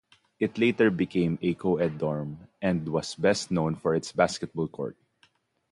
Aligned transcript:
It 0.39 0.57
later 0.57 0.89
became 0.89 1.37
a 1.43 1.53
co-ed 1.53 1.99
dorm 1.99 2.47
and 2.59 2.87
was 2.89 3.13
best 3.13 3.51
known 3.51 3.75
for 3.75 3.93
its 3.93 4.11
basketball 4.11 4.67
court. 4.67 4.97